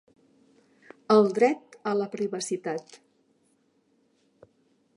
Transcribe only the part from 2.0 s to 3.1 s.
privacitat.